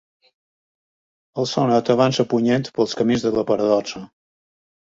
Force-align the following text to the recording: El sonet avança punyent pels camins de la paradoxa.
El 1.43 1.47
sonet 1.51 1.93
avança 1.95 2.27
punyent 2.33 2.65
pels 2.79 2.99
camins 3.03 3.27
de 3.27 3.33
la 3.39 3.47
paradoxa. 3.53 4.07